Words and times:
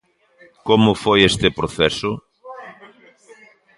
Como 0.67 0.91
foi 1.03 1.19
este 1.29 1.47
proceso? 1.59 2.11